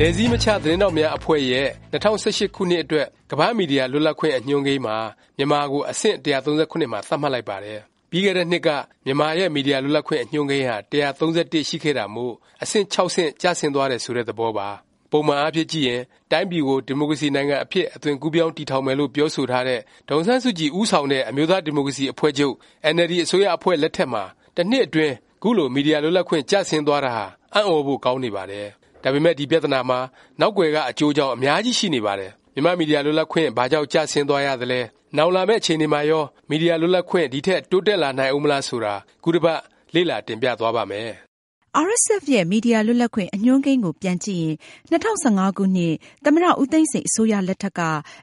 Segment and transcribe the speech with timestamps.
[0.00, 4.96] နယ်စည်းမခြားသတင်းထောက်များအဖွဲ့ရဲ့၂၀၁၈ခုနှစ်အတွက်ကမ္ဘာ့မီဒီယာလွတ်လပ်ခွင့်အညွှန်းကိန်းမှာ
[5.36, 7.80] မြန်မာကိုအဆင့်၁၃၇မှာသတ်မှတ်လိုက်ပါတယ်။
[8.10, 8.68] ပြီးခဲ့တဲ့နှစ်က
[9.04, 14.68] မြန်မာရဲ့မီဒီယာလွတ်လပ်ခွင့်အညွှန်းကိန်းဟာ၁၃၁ရှိခဲ့တာမို့အဆင့်၆ဆင့်ကျဆင်းသွားတယ်ဆိုတဲ့သဘောပါ။
[15.10, 22.54] ပုံမှန်အားဖြင့်ကြည့်ရင်တိုင်းပြည်ကိုဒီမိုကရေစီနိုင်ငံအဖြစ်အသွင်ကူးပြောင်းတည်ထောင်မယ်လို့ပြောဆိုထားတဲ့ဒေါ်အောင်ဆန်းစုကြည်ဦးဆောင်တဲ့အမျိုးသားဒီမိုကရေစီအဖွဲ့ချုပ်
[22.84, 24.24] အင်န်အယ်လ်ဒီအစိုးရအဖွဲ့လက်ထက်မှာ
[24.56, 27.24] တစ်နှစ်အတွင်းခုလိုမီဒီယာလွတ်လပ်ခွင့်ကျဆင်းသွားတာဟာ
[27.54, 28.68] အံ့သြဖို့ကောင်းနေပါတယ်။
[29.06, 29.98] ဒါပေမယ့်ဒီပြသနာမှာ
[30.40, 34.80] နောက်ကွယ်ကအကျိုးကြောင့်အများကြီးရှိနေပါတယ်။မြန်မာ့မီဒီယာလွတ်လပ်ခွင့်ဘာကြောင့်ကျဆင်းသွားရသလဲ၊
[35.16, 39.60] နောင်လာမယ့်အခြေအနေမှာရောမီဒီယာလွတ်လပ်ခွင့်ဒီထက်တိုးတက်လာနိုင်ဦးမလားဆိုတာခုတစ်ပတ်
[39.94, 41.10] လေ့လာတင်ပြသွားပါ့မယ်။
[41.84, 44.56] RSF ရဲ့ မီဒီယာလွတ်လပ်ခွင့် အညွှန်းကိန်းကို ပြန်ကြည့်ရင်
[44.90, 45.94] ၂၀၁၅ ခုနှစ်
[46.24, 47.80] သမ္မတ ဦးသိန်းစိန် အစိုးရလက်ထက်က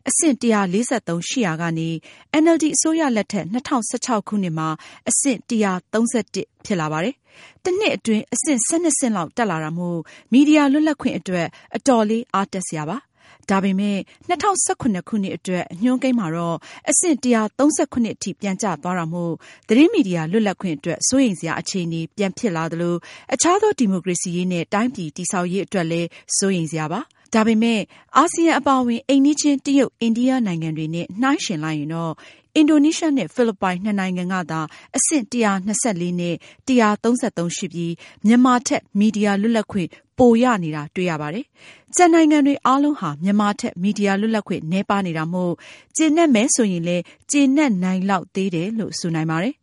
[0.09, 0.75] အဆင့် ၁၄
[1.07, 1.89] ၃ ရှိရာကနေ
[2.33, 4.69] အင်န်အယ်လ်ဒီအစိုးရလက်ထက် ၂၀၁၆ ခုနှစ်မှာ
[5.09, 5.51] အဆင့် ၁
[5.93, 6.21] ၃၁
[6.65, 7.15] ဖြစ်လာပါတယ်။
[7.63, 9.99] တစ်နှစ်အတွင်း အဆင့် ၁၂ ဆင့်လောက် တက်လာတာမို့
[10.31, 12.97] မီဒီယာလွတ်လပ်ခွင့်အတွက် အတော်လေး အားတက်စရာပါ။
[13.49, 13.99] ဒါပေမယ့်
[14.29, 16.57] ၂၀၁၇ ခုနှစ်အတွက် အညွှန်းကိန်းမှာတော့
[16.89, 17.27] အဆင့် ၁
[17.57, 19.33] ၃၇ အထိ ပြန်ကျသွားတာမို့
[19.67, 22.95] သတင်းမီဒီယာ လွတ်လပ်ခွင့်အတွက် စိုးရိမ်စရာ အခြေအနေ ပြန်ဖြစ်လာသလို
[23.33, 27.01] အခြားသော ဒီမိုကရေစီရေးနဲ့ တိုင်းပြည် တည်ဆောက်ရေး အတွက်လည်း စိုးရိမ်စရာပါ။
[27.33, 27.83] ဒါပေမယ့်
[28.17, 32.13] အာဆီယံ အပါအဝင် အိမ်နီးချင်း တရုတ်၊အိန္ဒိယ နိုင်ငံတွေနဲ့ နှိုင်းယှဉ်လိုက်ရင်တော့
[32.55, 34.61] အင်ဒိုနီးရှားနဲ့ ဖိလစ်ပိုင် နှစ်နိုင်ငံကသာ
[34.97, 35.35] အဆင့် ၁
[35.67, 36.35] ၂၄ နဲ့
[36.67, 36.71] ၁
[37.03, 37.93] ၃၃ ရှိပြီး
[38.25, 41.45] မြန်မာထက် မီဒီယာ လွတ်လပ်ခွင့် ပိုရနေတာတွေ့ရပါတယ်။
[41.95, 45.53] ကျန်နိုင်ငံတွေအားလုံးဟာမြန်မာထက်မီဒီယာလွတ်လပ်ခွင့်နည်းပါးနေတာမို့
[45.95, 49.55] ကျေနပ်မယ်ဆိုရင်လည်းကျေနပ်နိုင်လောက်သေးတယ်လို့ဆိုနိုင်ပါတယ်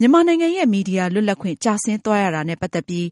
[0.00, 3.06] မြန်မာနိုင်ငံရဲ့မီဒီယာလွတ်လပ်ခွင့်ကျဆင်းသွားရတာနဲ့ပတ်သက်ပြီး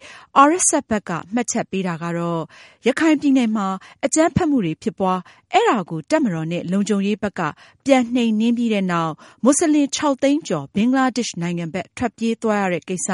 [0.49, 2.43] RSF ဘက်ကမှတ်ချက်ပေးတာကတော့
[2.87, 3.67] ရခိုင်ပြည်နယ်မှာ
[4.05, 5.19] အကြမ်းဖက်မှုတွေဖြစ်ပွား၊
[5.55, 7.41] အဲဒါကိုတပ်မတော်နဲ့လုံခြုံရေးဘက်က
[7.85, 9.13] ပြန်နှိမ်နင်းပြီးတဲ့နောက်
[9.45, 13.09] မူဆလင်၆သိန်းကျော်ဘင်္ဂလားဒေ့ရှ်နိုင်ငံဘက်ထွက်ပြေးသွားရတဲ့ကိစ္စ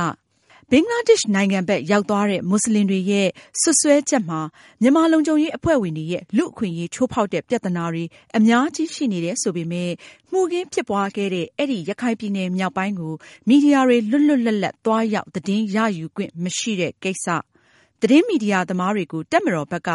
[0.73, 3.29] ဘင်္ဂလားဒေ့ရှ်နိုင်ငံဘက် ရောက်သွားတဲ့မူဆလင်တွေရဲ့
[3.61, 4.41] စွပ်စွဲချက်မှာ
[4.83, 8.05] မြန်မာလုံခြုံရေးအဖွဲ့ဝင်တွေရဲ့ လူ့အခွင့်အရေး ချိုးဖေါက်တဲ့ ပြသနာတွေ
[8.37, 9.93] အများကြီးရှိနေတယ်ဆိုပေမယ့်
[10.33, 13.15] မှုခင်းဖြစ်ပွားခဲ့တဲ့ အဲဒီ ရခိုင်ပြည်နယ်မြောက်ပိုင်းကို
[13.49, 17.27] မီဒီယာတွေ လွတ်လွတ်လပ်လပ် သွားရောက် သတင်းရယူခွင့် မရှိတဲ့ကိစ္စ၊
[18.01, 19.91] သတင်းမီဒီယာသမားတွေကို တပ်မတော်ဘက်က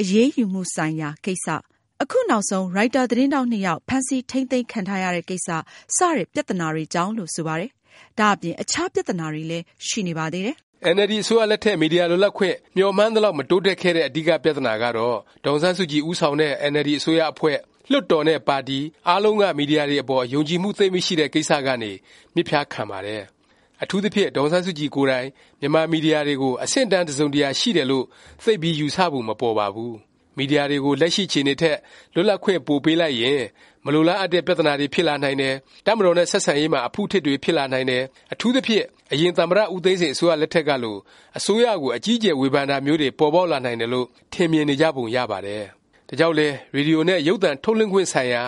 [0.00, 1.46] အရေးယူမှုဆိုင်ရာကိစ္စ၊
[2.02, 5.48] အခုနောက်ဆုံး ရိုက်တာသတင်းထောက်နှစ်ယောက် ဖမ်းဆီးထိမ်းသိမ်းခံထားရတဲ့ကိစ္စ
[5.96, 7.70] စတဲ့ ပြသနာတွေကြောင့်လို့ ဆိုပါတယ်
[8.18, 17.56] ဒါအပြင်အခြားပြသနာတွေလည်းရှိနေပါသေးတယ်။အင်န်အယ်လ်ဒီအစိုးရလက်ထက်မီဒီယာလွတ်လပ်ခွင့်မျှော်မှန်းသလောက်မတိုးတက်ခဲ့တဲ့အဓိကပြသနာကတော့ဒေါ်အောင်ဆန်းစုကြည်ဦးဆောင်တဲ့အင်န်အယ်လ်ဒီအစိုးရအဖွဲ့၊
[17.90, 21.92] လွှတ်တော်နဲ့ပါတီအားလုံးကမီဒီယာတွေအပေါ်ယုံကြည်မှုသိပ်မရှိတဲ့ကိစ္စကနေ
[22.34, 23.22] မြစ်ဖျားခံပါတယ်။
[23.82, 25.28] အထူးသဖြင့်ဒေါ်အောင်ဆန်းစုကြည်ကိုယ်တိုင်
[25.60, 28.04] မြန်မာမီဒီယာတွေကိုအဆင့်အတန်းတစ်စုံတစ်ရာရှိတယ်လို့
[28.44, 29.94] သိပ်ပြီးယူဆပုံမပေါ်ပါဘူး။
[30.36, 31.76] မီဒီယာတွေကိုလက်ရှိအခြေအနေထက်
[32.14, 33.42] လွတ်လပ်ခွင့်ပိုပေးလိုက်ရင်
[33.84, 35.54] မလိုလားအပ်တဲ့ပြသနာတွေဖြစ်လာနိုင်တယ်၊
[35.86, 38.02] တပ်မတော်နဲ့ဆက်ဆံရေးမှာအဖုအထစ်တွေဖြစ်လာနိုင်တယ်၊
[38.32, 40.96] အထူးသဖြင့်အရင်သမ္မတဦးသိန်းစိန်အစိုးရလက်ထက်ကလို
[41.38, 45.62] အစိုးရကိုအကြီးအကျယ်ဝေဖန်တာမျိုးတွေပေါ်ပေါက်လာနိုင်တယ်လို့ထင်မြင်နေကြပုံရပါတယ်။
[46.08, 48.42] ဒါကြောင့်လည်းရေဒီယိုနဲ့ရုပ်သံထုတ်လွှင့်ခွင့်ဆိုင်ရာ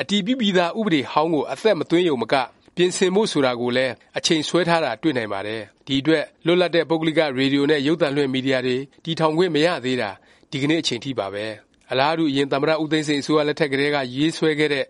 [0.00, 2.34] အတည်ပြုပြီးသားဥပဒေဟောင်းကိုအသက်မသွင်းရုံမက
[2.76, 10.10] ပြင်ဆင်ဖို့ဆိုတာကိုလည်းအချိန်ဆွဲထားတာတွေ့နိုင်ပါတယ်။ဒီအတွက်လွတ်လပ်တဲ့ပုဂ္ဂလိကရေဒီယိုနဲ့ရုပ်သံလွှင့်မီဒီယာတွေတည်ထောင်ခွင့်မရသေးတာ
[10.50, 11.44] ဒီကနေ့အချိန်ထိပါပဲ။
[11.90, 14.84] အလားတူအရင်သမ္မတဦးသိန်းစိန်အစိုးရလက်ထက်ကတည်းကရေးဆွဲခဲ့တဲ့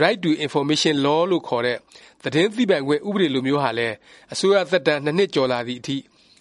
[0.00, 1.78] Right to Information Law လို့ခေါ်တဲ့
[2.22, 3.94] သတင်းသိပိုင်ခွင့်ဥပဒေလိုမျိုးဟာလည်း
[4.32, 5.96] အစိုးရသက်တမ်း၂နှစ်ကျော်လာသည်အထိ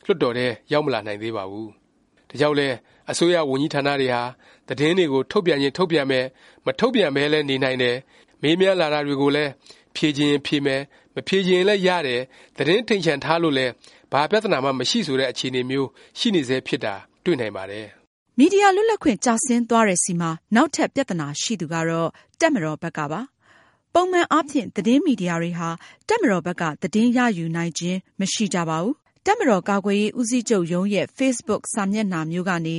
[0.05, 1.69] လွှတ်တော်ထဲရောက်မလာနိုင်သေးပါဘူး။
[2.29, 2.75] ဒါကြောင့်လည်း
[3.11, 4.23] အစိုးရဝန်ကြီးဌာနတွေဟာ
[4.67, 6.25] သတင်းတွေကိုထုတ်ပြန်ရင်ထုတ်ပြန်မယ်၊
[6.65, 7.95] မထုတ်ပြန်ပဲလည်းနေနိုင်တယ်၊
[8.41, 9.51] မေးမြန်းလာတာတွေကိုလည်း
[9.95, 10.81] ဖြေချင်ရင်ဖြေမယ်၊
[11.15, 12.21] မဖြေချင်ရင်လည်းရတယ်၊
[12.57, 13.71] သတင်းထိန်ချန်ထားလို့လည်း
[14.11, 17.87] ဘာပြသနာမှမရှိဆိုတဲ့အခြေအနေမျိုးရှိနေဆဲဖြစ်တာတွေ့နိုင်ပါတယ်။
[18.41, 23.21] မီဒီယာလွတ်လပ်ခွင့်ကျဆင်းသွားတယ်ဆီမှာ နောက်ထပ်ပြသနာရှိသူကတော့ တပ်မတော်ဘက်ကပါ။
[23.93, 25.69] ပုံမှန်အားဖြင့်သတင်းမီဒီယာတွေဟာ
[26.09, 28.95] တပ်မတော်ဘက်ကသတင်းရယူနိုင်ခြင်းမရှိကြပါဘူး။
[29.25, 32.77] တပ်မတော်ကာကွယ်ရေးဦးစီးချုပ်ရုံးရဲ့ Facebook စာမျက်နှာမျိုးကနေ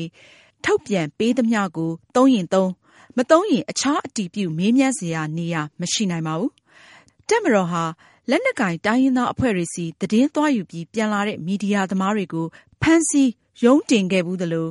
[0.64, 2.68] ထုတ်ပြန်ပေးသမျှကိုသုံးရင်သုံး၊
[3.16, 6.50] မသုံးရင်အခြားအတည်ပြုမေးမြန်းစရာနေရာမရှိနိုင်ပါဘူး။
[7.28, 7.84] တပ်မတော်ဟာ
[8.30, 12.46] လက်နက်ကိုင်တိုင်းရင်းသားအဖွဲ့တွေဆီသတင်းသွားယူပြီးပြန်လာတဲ့မီဒီယာသမားတွေကို
[12.82, 13.28] ဖမ်းဆီး၊
[13.64, 14.68] ရုံးတင်ခဲ့ဖူးသလို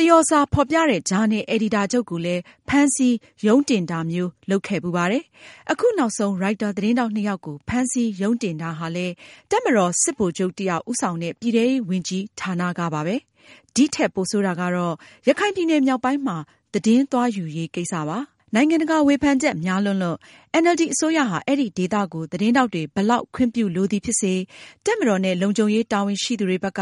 [0.00, 3.14] သရော်စာဖော်ပြတဲ့ ဂျာနယ်အယ်ဒီတာချုပ်ကိုလည်း ဖမ်းဆီး၊
[3.46, 5.22] ရုံးတင်တာမျိုး လုပ်ခဲ့ဖူးပါတယ်။
[5.70, 9.14] အခုနောက်ဆုံး ရိုက်တာ သတင်းထောက်နှစ်ယောက်ကို ဖမ်းဆီး၊ရုံးတင်တာဟာလည်း
[9.50, 13.16] တပ်မတော် စစ်ဗိုလ်ချုပ်တစ်ယောက် ဦးဆောင်တဲ့ ပြည်ထဲရေးဝန်ကြီးဌာနကပါပဲ။
[13.74, 14.94] ဒီထက် ပိုဆိုးတာကတော့
[15.28, 16.36] ရခိုင်ပြည်နယ်မြောက်ပိုင်းမှာ
[16.72, 18.18] သတင်းသွားယူရေး ကိစ္စပါ။
[18.54, 20.18] နိုင်ငံတကာဝေဖန်ချက်များလွန်းလို့
[20.54, 24.34] အင်န်အယ်လ်ဒီအစိုးရဟာ အဲဒီဒေသကို သတင်းထောက်တွေ ဘယ်လောက်ခွင့်ပြုလိုသည်ဖြစ်စေ
[24.84, 26.80] တပ်မတော်နဲ့ လုံခြုံရေးတာဝန်ရှိသူတွေဘက်က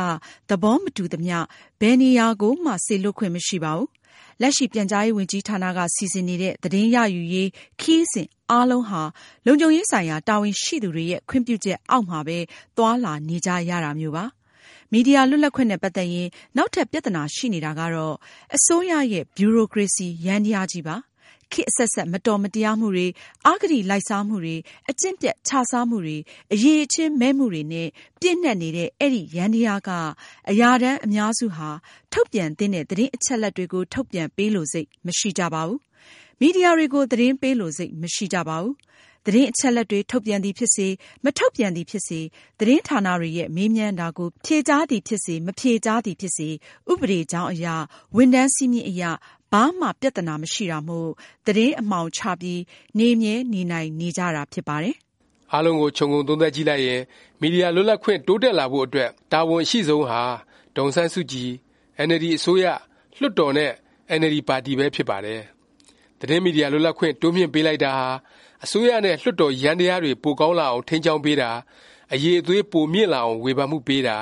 [0.49, 1.37] သဘောမတူသမျှ
[1.81, 3.89] ဘယ်နေရာကိုမှ စေလွှတ်ခွင့်မရှိပါဘူး။
[4.41, 7.49] လက်ရှိ ပြန်ကြားရေးဝန်ကြီးဌာနက စီစဉ်နေတဲ့ သတင်းရယူရေး
[7.81, 9.03] ခရီးစဉ်အားလုံးဟာ
[9.47, 12.39] လုံခြုံရေးဆိုင်ရာ တာဝန်ရှိသူတွေရဲ့ ခွင့်ပြုချက်အောက်မှာပဲ
[12.77, 14.25] သွားလာနေကြရတာမျိုးပါ
[14.93, 18.15] မီဒီယာလွတ်လပ်ခွင့်နဲ့ ပတ်သက်ရင် နောက်ထပ် ပြသနာရှိနေတာကတော့
[18.57, 20.97] အစိုးရရဲ့ ဗျူရိုကရေစီယန္တယားကြီးပါ။
[21.53, 23.07] ခေတ်အဆက်ဆက် မတော်မတရားမှုတွေ၊
[23.47, 24.57] အဂတိလိုက်စားမှုတွေ၊
[24.91, 26.17] အကျင့်ပျက်ခြစားမှုတွေ၊
[26.53, 27.89] အရည်အချင်းမဲ့မှုတွေနဲ့
[28.21, 29.91] ပြည့်နှက်နေတဲ့ အဲဒီယန္တယားက
[30.51, 31.69] အရာထမ်းအများစုဟာ
[32.13, 35.81] ထုတ်ပြန်သင့်တဲ့ သတင်းအချက်အလက်တွေကို ထုတ်ပြန်ပေးလိုစိတ် မရှိကြပါဘူး။
[36.41, 38.75] မီဒီယာတွေကို သတင်းပေးလိုစိတ်မရှိကြပါဘူး။
[39.27, 40.87] သတင်းအချက်အလက်တွေ ထုတ်ပြန်သည်ဖြစ်စေ၊
[41.25, 42.21] မထုတ်ပြန်သည်ဖြစ်စေ၊
[42.59, 46.49] သတင်းဌာနတွေရဲ့ မေးမြန်းတာကို ဖြေကြားသည်ဖြစ်စေ၊မဖြေကြားသည်ဖြစ်စေ၊
[46.93, 47.67] ဥပဒေကြောင်းအရ၊
[48.17, 49.03] ဝန်ထမ်းစည်းမျဉ်းအရ
[49.53, 51.11] ဘာမှ ပြသနာမရှိတာမို့
[51.47, 52.61] သတင်းအမှောင်ချပြီး
[52.99, 54.97] နေမြဲနေနိုင်နေကြတာ ဖြစ်ပါတယ်။
[55.53, 57.01] အားလုံးကို ခြုံငုံသုံးသပ်ကြည့်လိုက်ရင်
[57.41, 60.23] မီဒီယာလွတ်လပ်ခွင့် တိုးတက်လာဖို့အတွက် တာဝန်အရှိဆုံးဟာ
[60.77, 61.51] ဒေါ်အောင်ဆန်းစုကြည်၊
[61.99, 62.67] အင်န်အယ်လ်ဒီ အစိုးရ၊
[63.21, 63.73] လွှတ်တော်နဲ့
[64.11, 65.43] အင်န်အယ်လ်ဒီ ပါတီပဲ ဖြစ်ပါတယ်။
[66.21, 68.09] သတင်းမီဒီယာလွတ်လပ်ခွင့်တိုးမြှင့်ပေးလိုက်တာဟာ
[68.65, 71.51] အစိုးရနဲ့လွှတ်တော်ယန္တယားတွေပိုကောင်းလာအောင်ထိန်းကျောင်းပေးတာ၊
[72.15, 74.17] အရည်အသွေးပိုမြင့်လာအောင်ဝေဖန်မှုပေးတာ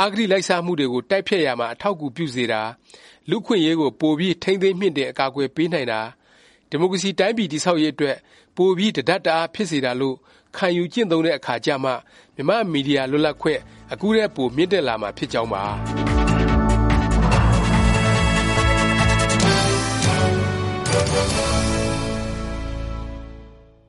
[0.00, 2.62] အဂတိလိုက်စားမှုတွေကိုတိုက်ဖျက်ရာမှာအထောက်အကူပြုစေတာ၊
[3.30, 6.00] လူ့အခွင့်အရေးကိုပိုပြီးထိန်းသိမ်းမြှင့်တင်အကာအကွယ်ပေးနိုင်တာ၊
[6.68, 8.16] ဒီမိုကရေစီတိုင်းပြည်တည်ဆောက်ရေးအတွက်
[8.56, 10.16] ပိုပြီးတစ်တတ်တအားဖြစ်စေတာလို့
[10.56, 11.90] ခံယူကျင့်သုံးတဲ့အခါကျမှ
[12.34, 13.60] မြန်မာ့မီဒီယာလွတ်လပ်ခွင့်
[13.92, 15.64] အခုထက်ပိုမြင့်တက်လာမှာဖြစ်ကြောင်းပါ